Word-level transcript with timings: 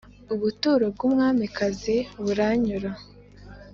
Ubuturo 0.33 0.85
bw'umwamikazi 0.93 1.97
buranyura, 2.23 2.91